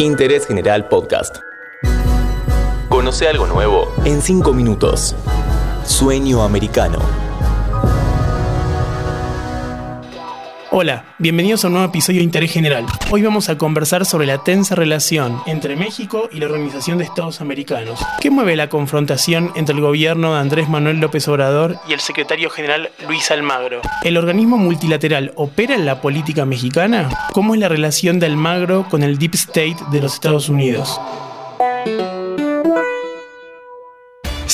Interés 0.00 0.46
General 0.46 0.88
Podcast. 0.88 1.40
Conoce 2.88 3.28
algo 3.28 3.46
nuevo 3.46 3.92
en 4.06 4.22
5 4.22 4.54
minutos. 4.54 5.14
Sueño 5.84 6.42
americano. 6.42 7.29
Hola, 10.72 11.16
bienvenidos 11.18 11.64
a 11.64 11.66
un 11.66 11.72
nuevo 11.72 11.88
episodio 11.88 12.20
de 12.20 12.24
Interés 12.24 12.52
General. 12.52 12.86
Hoy 13.10 13.22
vamos 13.22 13.48
a 13.48 13.58
conversar 13.58 14.06
sobre 14.06 14.24
la 14.24 14.44
tensa 14.44 14.76
relación 14.76 15.42
entre 15.46 15.74
México 15.74 16.28
y 16.30 16.38
la 16.38 16.46
Organización 16.46 16.98
de 16.98 17.02
Estados 17.02 17.40
Americanos. 17.40 17.98
¿Qué 18.20 18.30
mueve 18.30 18.54
la 18.54 18.68
confrontación 18.68 19.50
entre 19.56 19.74
el 19.74 19.80
gobierno 19.80 20.32
de 20.32 20.38
Andrés 20.38 20.68
Manuel 20.68 21.00
López 21.00 21.26
Obrador 21.26 21.76
y 21.88 21.92
el 21.92 21.98
secretario 21.98 22.50
general 22.50 22.90
Luis 23.08 23.32
Almagro? 23.32 23.80
¿El 24.04 24.16
organismo 24.16 24.58
multilateral 24.58 25.32
opera 25.34 25.74
en 25.74 25.86
la 25.86 26.00
política 26.00 26.44
mexicana? 26.44 27.08
¿Cómo 27.32 27.54
es 27.54 27.60
la 27.60 27.68
relación 27.68 28.20
de 28.20 28.26
Almagro 28.26 28.86
con 28.88 29.02
el 29.02 29.18
Deep 29.18 29.34
State 29.34 29.76
de 29.90 30.00
los 30.00 30.14
Estados 30.14 30.48
Unidos? 30.48 31.00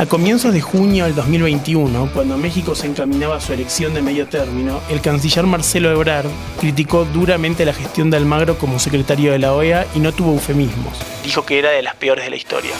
A 0.00 0.06
comienzos 0.06 0.54
de 0.54 0.62
junio 0.62 1.04
del 1.04 1.14
2021, 1.14 2.12
cuando 2.14 2.38
México 2.38 2.74
se 2.74 2.86
encaminaba 2.86 3.36
a 3.36 3.40
su 3.42 3.52
elección 3.52 3.92
de 3.92 4.00
medio 4.00 4.26
término, 4.26 4.80
el 4.88 5.02
canciller 5.02 5.44
Marcelo 5.44 5.90
Ebrard 5.90 6.30
criticó 6.58 7.04
duramente 7.04 7.66
la 7.66 7.74
gestión 7.74 8.08
de 8.08 8.16
Almagro 8.16 8.56
como 8.56 8.78
secretario 8.78 9.32
de 9.32 9.38
la 9.38 9.52
OEA 9.52 9.86
y 9.94 9.98
no 9.98 10.12
tuvo 10.12 10.32
eufemismos. 10.32 10.96
Dijo 11.22 11.44
que 11.44 11.58
era 11.58 11.68
de 11.72 11.82
las 11.82 11.96
peores 11.96 12.24
de 12.24 12.30
la 12.30 12.36
historia. 12.36 12.70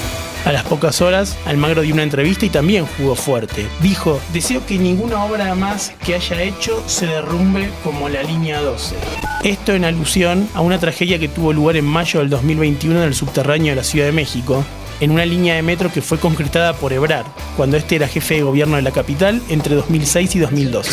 A 0.46 0.52
las 0.52 0.64
pocas 0.64 1.02
horas, 1.02 1.36
Almagro 1.44 1.82
dio 1.82 1.92
una 1.92 2.04
entrevista 2.04 2.46
y 2.46 2.48
también 2.48 2.86
jugó 2.96 3.14
fuerte. 3.14 3.66
Dijo, 3.82 4.18
deseo 4.32 4.64
que 4.64 4.78
ninguna 4.78 5.22
obra 5.22 5.54
más 5.54 5.92
que 6.02 6.14
haya 6.14 6.40
hecho 6.40 6.82
se 6.86 7.04
derrumbe 7.04 7.68
como 7.84 8.08
la 8.08 8.22
línea 8.22 8.62
12. 8.62 8.96
Esto 9.44 9.74
en 9.74 9.84
alusión 9.84 10.48
a 10.54 10.62
una 10.62 10.78
tragedia 10.78 11.18
que 11.18 11.28
tuvo 11.28 11.52
lugar 11.52 11.76
en 11.76 11.84
mayo 11.84 12.20
del 12.20 12.30
2021 12.30 12.96
en 12.96 13.08
el 13.08 13.14
subterráneo 13.14 13.72
de 13.72 13.76
la 13.76 13.84
Ciudad 13.84 14.06
de 14.06 14.12
México, 14.12 14.64
en 15.00 15.10
una 15.10 15.26
línea 15.26 15.54
de 15.54 15.62
metro 15.62 15.90
que 15.92 16.02
fue 16.02 16.18
concretada 16.18 16.74
por 16.74 16.92
Ebrard, 16.92 17.26
cuando 17.56 17.76
este 17.76 17.96
era 17.96 18.08
jefe 18.08 18.34
de 18.34 18.42
gobierno 18.42 18.76
de 18.76 18.82
la 18.82 18.92
capital 18.92 19.40
entre 19.48 19.74
2006 19.74 20.36
y 20.36 20.38
2012. 20.38 20.90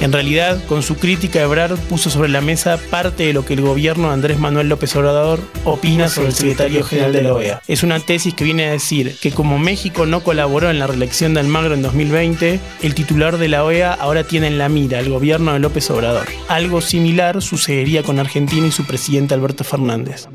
En 0.00 0.12
realidad, 0.12 0.62
con 0.66 0.82
su 0.82 0.96
crítica, 0.96 1.40
Ebrard 1.40 1.78
puso 1.88 2.10
sobre 2.10 2.28
la 2.28 2.40
mesa 2.40 2.78
parte 2.90 3.26
de 3.26 3.32
lo 3.32 3.44
que 3.44 3.54
el 3.54 3.60
gobierno 3.60 4.08
de 4.08 4.14
Andrés 4.14 4.38
Manuel 4.38 4.68
López 4.68 4.94
Obrador 4.96 5.40
opina 5.64 6.08
sobre 6.08 6.28
el 6.28 6.34
secretario 6.34 6.84
general 6.84 7.12
de 7.12 7.22
la 7.22 7.32
OEA. 7.32 7.62
Es 7.68 7.82
una 7.84 8.00
tesis 8.00 8.34
que 8.34 8.44
viene 8.44 8.66
a 8.66 8.72
decir 8.72 9.16
que 9.20 9.30
como 9.30 9.58
México 9.58 10.04
no 10.04 10.22
colaboró 10.22 10.68
en 10.68 10.78
la 10.78 10.88
reelección 10.88 11.32
de 11.32 11.40
Almagro 11.40 11.74
en 11.74 11.82
2020, 11.82 12.60
el 12.82 12.94
titular 12.94 13.38
de 13.38 13.48
la 13.48 13.64
OEA 13.64 13.94
ahora 13.94 14.24
tiene 14.24 14.48
en 14.48 14.58
la 14.58 14.68
mira 14.68 14.98
al 14.98 15.08
gobierno 15.08 15.52
de 15.52 15.60
López 15.60 15.88
Obrador. 15.90 16.26
Algo 16.48 16.80
similar 16.80 17.40
sucedería 17.40 18.02
con 18.02 18.18
Argentina 18.18 18.66
y 18.66 18.72
su 18.72 18.84
presidente 18.84 19.34
Alberto 19.34 19.64
Fernández. 19.64 20.26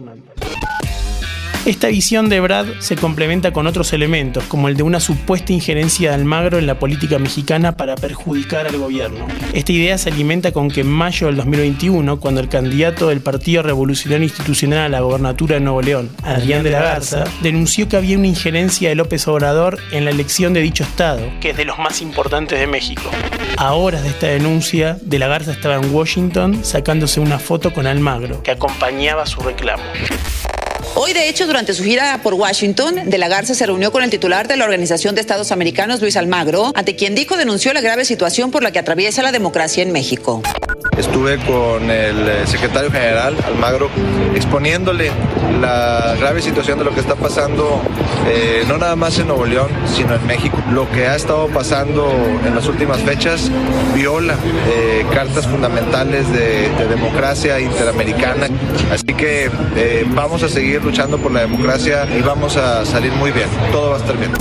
Esta 1.66 1.90
visión 1.90 2.30
de 2.30 2.40
Brad 2.40 2.66
se 2.80 2.96
complementa 2.96 3.52
con 3.52 3.68
otros 3.68 3.92
elementos, 3.92 4.46
como 4.46 4.70
el 4.70 4.78
de 4.78 4.84
una 4.84 5.02
supuesta 5.02 5.52
injerencia 5.52 6.10
de 6.10 6.16
Almagro 6.16 6.58
en 6.58 6.66
la 6.66 6.80
política 6.80 7.20
mexicana 7.20 7.74
para 7.74 7.96
perjudicar 7.96 8.66
al 8.66 8.78
gobierno. 8.78 9.28
Esta 9.54 9.72
idea 9.74 9.98
se 9.98 10.10
alimenta 10.10 10.54
con 10.54 10.72
que 10.72 10.82
en 10.82 10.88
mayo 10.88 11.28
del 11.28 11.36
2021, 11.36 12.20
cuando 12.20 12.40
el 12.40 12.48
candidato 12.48 13.10
del 13.10 13.20
Partido 13.20 13.62
Revolucionario 13.62 14.24
Institucional 14.24 14.86
a 14.86 14.90
la 14.90 15.02
gobernatura 15.02 15.56
de 15.56 15.62
Nuevo 15.62 15.82
León, 15.82 16.10
Adrián 16.24 16.64
de 16.64 16.72
la 16.72 16.82
Garza, 16.82 17.26
denunció 17.42 17.90
que 17.90 17.98
había 17.98 18.18
una 18.18 18.28
injerencia 18.28 18.88
de 18.90 18.96
López 18.96 19.28
Obrador 19.28 19.80
en 19.92 20.06
la 20.06 20.12
elección 20.12 20.54
de 20.54 20.62
dicho 20.62 20.84
estado, 20.84 21.30
que 21.42 21.50
es 21.50 21.58
de 21.58 21.66
los 21.66 21.78
más 21.78 22.02
importantes 22.02 22.58
de 22.58 22.68
México. 22.68 23.12
A 23.58 23.74
horas 23.74 24.04
de 24.04 24.10
esta 24.10 24.28
denuncia, 24.28 24.98
de 25.02 25.20
la 25.20 25.28
Garza 25.28 25.52
estaba 25.52 25.76
en 25.76 25.94
Washington 25.94 26.64
sacándose 26.64 27.20
una 27.20 27.38
foto 27.38 27.74
con 27.74 27.86
Almagro, 27.86 28.42
que 28.44 28.52
acompañaba 28.52 29.26
su 29.26 29.42
reclamo. 29.42 29.84
Hoy, 31.02 31.14
de 31.14 31.30
hecho, 31.30 31.48
durante 31.48 31.74
su 31.74 31.86
gira 31.86 32.20
por 32.22 32.34
Washington, 32.34 33.10
De 33.10 33.18
la 33.18 33.30
Garza 33.30 33.56
se 33.56 33.66
reunió 33.66 33.90
con 33.90 34.04
el 34.04 34.10
titular 34.10 34.50
de 34.50 34.58
la 34.58 34.66
Organización 34.66 35.16
de 35.16 35.22
Estados 35.22 35.54
Americanos, 35.54 36.02
Luis 36.02 36.18
Almagro, 36.18 36.74
ante 36.76 36.98
quien 36.98 37.16
dijo 37.16 37.38
denunció 37.38 37.72
la 37.72 37.80
grave 37.80 38.04
situación 38.04 38.52
por 38.52 38.64
la 38.64 38.74
que 38.74 38.80
atraviesa 38.80 39.24
la 39.24 39.32
democracia 39.32 39.82
en 39.82 39.94
México. 39.94 40.42
Estuve 40.98 41.38
con 41.46 41.90
el 41.90 42.28
eh, 42.28 42.46
secretario 42.46 42.92
general, 42.92 43.34
Almagro, 43.46 43.90
exponiéndole 44.36 45.10
la 45.62 46.16
grave 46.20 46.42
situación 46.42 46.78
de 46.78 46.84
lo 46.84 46.94
que 46.94 47.00
está 47.00 47.16
pasando, 47.16 47.82
eh, 48.28 48.66
no 48.68 48.78
nada 48.78 48.98
más 48.98 49.18
en 49.18 49.28
Nuevo 49.28 49.46
León, 49.46 49.70
sino 49.96 50.16
en 50.16 50.28
México. 50.28 50.62
Lo 50.74 50.92
que 50.92 51.08
ha 51.08 51.16
estado 51.16 51.48
pasando 51.48 52.12
en 52.46 52.54
las 52.54 52.68
últimas 52.68 53.00
fechas 53.00 53.50
viola 53.96 54.36
eh, 54.68 55.06
cartas 55.14 55.48
fundamentales 55.48 56.30
de, 56.34 56.68
democracia 56.90 57.60
interamericana. 57.60 58.50
Así 58.92 59.14
que 59.14 59.50
vamos 60.16 60.42
a 60.44 60.50
seguir 60.50 60.82
luchando 60.90 61.20
por 61.20 61.32
la 61.32 61.42
democracia 61.42 62.08
y 62.18 62.20
vamos 62.24 62.58
a 62.58 62.84
salir 62.84 63.12
muy 63.12 63.32
bien. 63.32 63.48
Todo 63.72 63.92
va 63.92 63.98
a 63.98 64.00
estar 64.00 64.18
bien. 64.18 64.32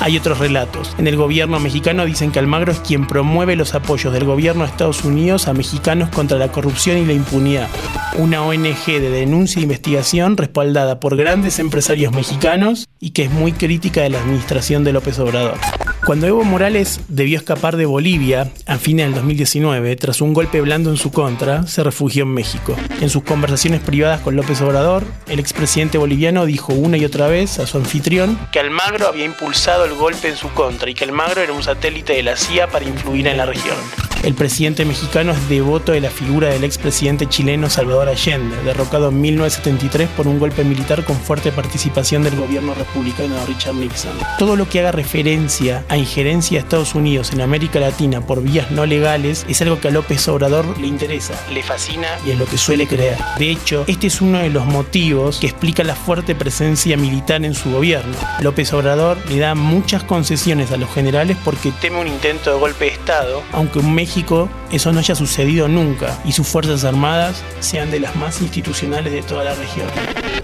Hay 0.00 0.16
otros 0.16 0.40
relatos. 0.40 0.96
En 0.98 1.06
el 1.06 1.14
gobierno 1.14 1.60
mexicano 1.60 2.04
dicen 2.04 2.32
que 2.32 2.40
Almagro 2.40 2.72
es 2.72 2.80
quien 2.80 3.06
promueve 3.06 3.54
los 3.54 3.76
apoyos 3.76 4.12
del 4.12 4.24
gobierno 4.24 4.64
de 4.64 4.70
Estados 4.70 5.04
Unidos 5.04 5.46
a 5.46 5.52
mexicanos 5.52 6.08
contra 6.08 6.36
la 6.36 6.50
corrupción 6.50 6.98
y 6.98 7.04
la 7.04 7.12
impunidad. 7.12 7.68
Una 8.16 8.42
ONG 8.42 8.86
de 8.86 9.10
denuncia 9.10 9.60
e 9.60 9.62
investigación 9.62 10.36
respaldada 10.36 10.98
por 10.98 11.16
grandes 11.16 11.60
empresarios 11.60 12.12
mexicanos 12.12 12.88
y 12.98 13.10
que 13.10 13.24
es 13.24 13.30
muy 13.30 13.52
crítica 13.52 14.00
de 14.00 14.10
la 14.10 14.18
administración 14.18 14.82
de 14.82 14.94
López 14.94 15.16
Obrador. 15.20 15.58
Cuando 16.04 16.26
Evo 16.26 16.44
Morales 16.44 17.00
debió 17.08 17.36
escapar 17.38 17.76
de 17.76 17.84
Bolivia 17.84 18.50
a 18.66 18.78
fines 18.78 19.06
del 19.06 19.14
2019, 19.14 19.96
tras 19.96 20.22
un 20.22 20.32
golpe 20.32 20.60
blando 20.62 20.90
en 20.90 20.96
su 20.96 21.12
contra, 21.12 21.66
se 21.66 21.84
refugió 21.84 22.22
en 22.22 22.30
México. 22.30 22.74
En 23.00 23.10
sus 23.10 23.22
conversaciones 23.22 23.80
privadas 23.80 24.20
con 24.20 24.34
López 24.34 24.60
Obrador, 24.62 25.04
el 25.28 25.38
expresidente 25.38 25.98
boliviano 25.98 26.46
dijo 26.46 26.72
una 26.72 26.96
y 26.96 27.04
otra 27.04 27.28
vez 27.28 27.58
a 27.58 27.66
su 27.66 27.76
anfitrión 27.76 28.38
que 28.50 28.60
Almagro 28.60 29.08
había 29.08 29.26
impulsado 29.26 29.84
el 29.84 29.94
golpe 29.94 30.28
en 30.28 30.36
su 30.36 30.48
contra 30.50 30.88
y 30.88 30.94
que 30.94 31.04
Almagro 31.04 31.42
era 31.42 31.52
un 31.52 31.62
satélite 31.62 32.14
de 32.14 32.22
la 32.22 32.36
CIA 32.36 32.68
para 32.68 32.86
influir 32.86 33.26
en 33.26 33.36
la 33.36 33.44
región. 33.44 33.76
El 34.22 34.34
presidente 34.34 34.84
mexicano 34.84 35.32
es 35.32 35.48
devoto 35.48 35.92
de 35.92 36.00
la 36.02 36.10
figura 36.10 36.48
del 36.48 36.64
expresidente 36.64 37.26
chileno 37.26 37.70
Salvador 37.70 38.06
Allende, 38.10 38.54
derrocado 38.64 39.08
en 39.08 39.18
1973 39.18 40.10
por 40.10 40.28
un 40.28 40.38
golpe 40.38 40.62
militar 40.62 41.04
con 41.04 41.16
fuerte 41.16 41.50
participación 41.52 42.22
del 42.22 42.36
gobierno 42.36 42.74
republicano 42.74 43.34
de 43.36 43.46
Richard 43.46 43.76
Nixon. 43.76 44.12
Todo 44.38 44.56
lo 44.56 44.68
que 44.68 44.80
haga 44.80 44.92
referencia 44.92 45.86
a 45.88 45.96
injerencia 45.96 46.58
de 46.58 46.64
Estados 46.64 46.94
Unidos 46.94 47.32
en 47.32 47.40
América 47.40 47.80
Latina 47.80 48.20
por 48.20 48.42
vías 48.42 48.70
no 48.70 48.84
legales 48.84 49.46
es 49.48 49.62
algo 49.62 49.80
que 49.80 49.88
a 49.88 49.90
López 49.90 50.28
Obrador 50.28 50.78
le 50.78 50.86
interesa, 50.86 51.32
le 51.50 51.62
fascina 51.62 52.08
y 52.26 52.32
es 52.32 52.38
lo 52.38 52.44
que 52.44 52.58
suele 52.58 52.86
creer. 52.86 53.16
De 53.38 53.50
hecho, 53.50 53.84
este 53.86 54.08
es 54.08 54.20
uno 54.20 54.40
de 54.40 54.50
los 54.50 54.66
motivos 54.66 55.38
que 55.38 55.46
explica 55.46 55.82
la 55.82 55.94
fuerte 55.94 56.34
presencia 56.34 56.98
militar 56.98 57.42
en 57.42 57.54
su 57.54 57.70
gobierno. 57.70 58.14
López 58.40 58.70
Obrador 58.74 59.16
le 59.30 59.38
da 59.38 59.54
muchas 59.54 60.02
concesiones 60.04 60.72
a 60.72 60.76
los 60.76 60.92
generales 60.92 61.38
porque 61.42 61.72
teme 61.80 62.00
un 62.00 62.06
intento 62.06 62.52
de 62.52 62.60
golpe 62.60 62.84
de 62.84 62.90
Estado, 62.90 63.42
aunque 63.52 63.78
un 63.78 63.94
México 63.94 64.09
México 64.10 64.48
eso 64.72 64.90
no 64.90 64.98
haya 64.98 65.14
sucedido 65.14 65.68
nunca 65.68 66.20
y 66.24 66.32
sus 66.32 66.48
Fuerzas 66.48 66.82
Armadas 66.82 67.44
sean 67.60 67.92
de 67.92 68.00
las 68.00 68.16
más 68.16 68.42
institucionales 68.42 69.12
de 69.12 69.22
toda 69.22 69.44
la 69.44 69.54
región. 69.54 69.86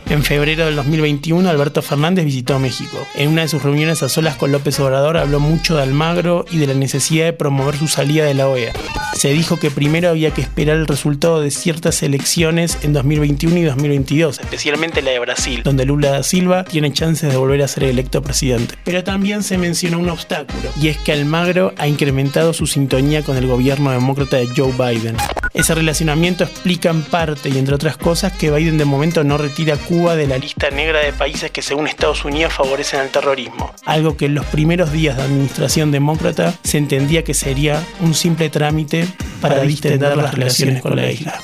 En 0.09 0.23
febrero 0.23 0.67
del 0.67 0.77
2021, 0.77 1.51
Alberto 1.51 1.83
Fernández 1.83 2.25
visitó 2.25 2.61
México. 2.61 2.97
En 3.17 3.31
una 3.31 3.43
de 3.43 3.49
sus 3.49 3.65
reuniones 3.65 4.05
a 4.05 4.09
solas 4.09 4.37
con 4.37 4.53
López 4.53 4.79
Obrador 4.79 5.17
habló 5.17 5.41
mucho 5.41 5.75
de 5.75 5.83
Almagro 5.83 6.45
y 6.49 6.59
de 6.59 6.69
la 6.69 6.75
necesidad 6.75 7.25
de 7.25 7.33
promover 7.33 7.77
su 7.77 7.89
salida 7.89 8.25
de 8.25 8.35
la 8.35 8.47
OEA. 8.47 8.73
Se 9.17 9.31
dijo 9.31 9.59
que 9.59 9.71
primero 9.71 10.11
había 10.11 10.33
que 10.33 10.43
esperar 10.43 10.77
el 10.77 10.87
resultado 10.87 11.41
de 11.41 11.51
ciertas 11.51 12.03
elecciones 12.03 12.77
en 12.83 12.93
2021 12.93 13.57
y 13.57 13.63
2022, 13.63 14.41
especialmente 14.41 15.01
la 15.01 15.13
de 15.13 15.19
Brasil, 15.19 15.63
donde 15.63 15.87
Lula 15.87 16.11
da 16.11 16.23
Silva 16.23 16.65
tiene 16.65 16.93
chances 16.93 17.31
de 17.31 17.39
volver 17.39 17.63
a 17.63 17.69
ser 17.69 17.85
electo 17.85 18.21
presidente. 18.21 18.75
Pero 18.85 19.03
también 19.05 19.43
se 19.43 19.57
mencionó 19.57 20.01
un 20.01 20.11
obstáculo, 20.11 20.69
y 20.83 20.89
es 20.89 20.99
que 20.99 21.13
Almagro 21.13 21.73
ha 21.79 21.89
incrementado 21.89 22.53
su 22.53 22.67
sintonía 22.67 23.23
con 23.23 23.39
el 23.39 23.47
gobierno 23.47 23.91
demócrata 23.91 24.37
de 24.37 24.49
Joe 24.55 24.73
Biden. 24.73 25.17
Ese 25.57 25.75
relacionamiento 25.75 26.45
explica 26.45 26.91
en 26.91 27.03
parte 27.03 27.49
y 27.49 27.57
entre 27.57 27.75
otras 27.75 27.97
cosas 27.97 28.31
que 28.31 28.51
Biden 28.51 28.77
de 28.77 28.85
momento 28.85 29.25
no 29.25 29.39
retira 29.39 29.77
a 29.77 29.77
Cuba 29.79 30.15
de 30.15 30.27
la 30.27 30.37
lista 30.37 30.69
negra 30.71 31.01
de 31.01 31.15
países 31.15 31.51
que 31.51 31.63
según 31.63 31.87
Estados 31.87 32.27
Unidos 32.27 32.53
favorecen 32.53 33.01
al 33.01 33.09
terrorismo, 33.09 33.73
algo 33.87 34.19
que 34.19 34.27
en 34.27 34.35
los 34.35 34.45
primeros 34.45 34.93
días 34.93 35.17
de 35.17 35.23
administración 35.23 35.91
demócrata 35.93 36.53
se 36.63 36.77
entendía 36.77 37.25
que 37.25 37.33
sería 37.33 37.83
un 38.01 38.13
simple 38.13 38.51
trámite 38.51 39.09
para 39.41 39.63
distender 39.63 40.15
las 40.15 40.35
relaciones 40.35 40.83
con 40.83 40.95
la 40.95 41.11
isla. 41.11 41.41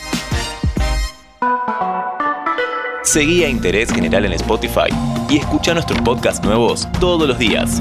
Seguí 3.02 3.44
a 3.44 3.48
Interés 3.48 3.90
General 3.90 4.26
en 4.26 4.34
Spotify 4.34 4.90
y 5.30 5.38
escucha 5.38 5.72
nuestros 5.72 5.98
podcasts 6.02 6.44
nuevos 6.44 6.86
todos 7.00 7.26
los 7.26 7.38
días. 7.38 7.80